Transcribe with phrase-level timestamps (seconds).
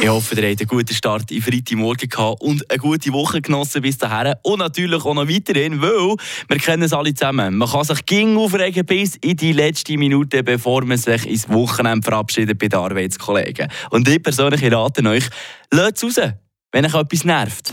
[0.00, 3.82] Ich hoffe, ihr habt einen guten Start in Freitagmorgen gehabt und eine gute Woche genossen
[3.82, 4.34] bis dahin.
[4.42, 6.16] Und natürlich auch noch weiterhin, weil
[6.48, 7.56] wir kennen es alle zusammen.
[7.56, 12.04] Man kann sich ging aufregen bis in die letzte Minute, bevor man sich ins Wochenende
[12.04, 13.68] verabschiedet bei den Arbeitskollegen.
[13.90, 15.24] Und ich persönlich rate euch,
[15.72, 16.32] lasst es raus
[16.70, 17.72] wenn euch etwas nervt.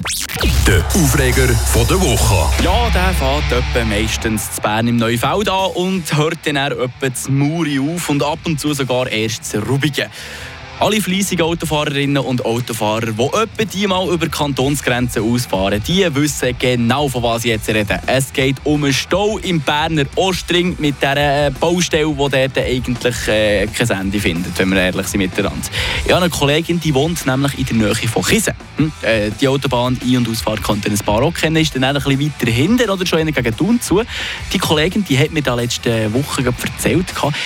[0.66, 2.64] Der Aufreger von der Woche.
[2.64, 7.32] Ja, der fährt etwa meistens zu Bern im Neufeld an und hört dann etwa zu
[7.32, 10.10] Muri auf und ab und zu sogar erst zu Rubigen.
[10.78, 17.07] Alle fleissigen Autofahrerinnen und Autofahrer, die etwa die mal über Kantonsgrenzen ausfahren, die wissen genau,
[17.07, 18.01] von was ich jetzt rede.
[18.07, 23.28] Es geht um einen Stau im Berner Ostring mit der äh, Baustelle, die dort eigentlich
[23.29, 25.65] äh, kein Ende findet, wenn wir ehrlich sind miteinander.
[26.04, 28.54] Ich habe eine Kollegin, die wohnt nämlich in der Nähe von Kisen.
[28.76, 28.92] Hm?
[29.01, 32.20] Äh, die Autobahn Ein- und Ausfahrt konnte ein paar auch kennen, ist dann ein bisschen
[32.20, 34.02] weiter hinten oder schon gegen Thun zu.
[34.52, 37.06] Die Kollegin, die hat mir da letzte Woche erzählt,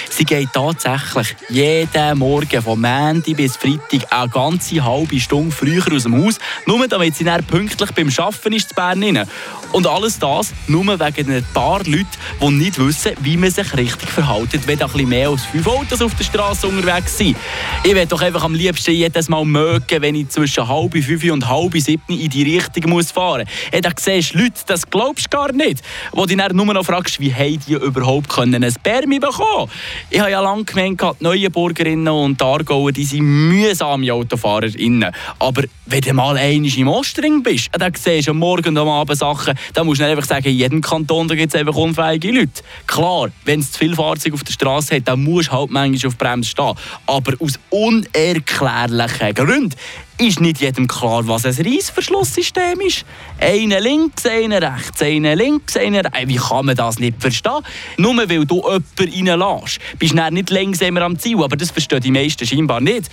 [0.10, 5.84] sie geht tatsächlich jeden Morgen von Mann Montag bis Freitag eine ganze halbe Stunde früher
[5.92, 9.28] aus dem Haus, nur damit sie dann pünktlich beim Arbeiten ist zu Bern.
[9.72, 12.08] Und alles das nur wegen ein paar Leuten,
[12.42, 16.02] die nicht wissen, wie man sich richtig verhält, wenn ein bisschen mehr als fünf Autos
[16.02, 17.38] auf der Straße unterwegs sind.
[17.84, 21.48] Ich werde doch einfach am liebsten jedes Mal mögen, wenn ich zwischen halb fünf und
[21.48, 23.72] halb sieben in die Richtung muss fahren muss.
[23.72, 25.84] Hey, da siehst du Leute, das glaubst du gar nicht.
[26.12, 29.70] Wo du dann nur noch fragst, wie haben die überhaupt können ein Spermi bekommen
[30.10, 35.12] Ich habe ja lange gemeint, die Neuenburgerinnen und Aargauer, die sind mühsame AutofahrerInnen.
[35.38, 38.90] Aber wenn du mal einmal im Ostring bist, dann siehst du am Morgen und am
[38.90, 42.32] Abend Sachen, dann musst du nicht einfach sagen, in jedem Kanton gibt es einfach unfähige
[42.32, 42.64] Leute.
[42.88, 46.08] Klar, wenn es zu viele Fahrzeuge auf der Straße hat, dann musst du halt manchmal
[46.08, 46.74] auf Bremse stehen.
[47.06, 49.76] Aber aus unerklärlichen Gründen
[50.20, 53.06] ist nicht jedem klar, was ein Reissverschlusssystem ist.
[53.40, 56.28] Einer links, einer rechts, einer links, einer rechts.
[56.28, 57.64] Wie kann man das nicht verstehen?
[57.98, 58.62] Nur weil du
[59.00, 61.42] jemanden reinlässt, bist du nicht langsamer am Ziel.
[61.42, 63.10] Aber das verstehen die meisten scheinbar nicht.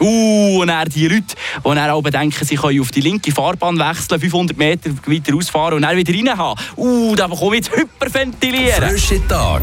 [0.00, 4.20] Uh, und dann die Leute, die dann denken, sie können auf die linke Fahrbahn wechseln,
[4.20, 6.62] 500 Meter weiter ausfahren und dann wieder reinhaben.
[6.76, 8.90] Uh, da bekomme ich jetzt hyperventilieren.
[8.90, 9.62] Frische Tag.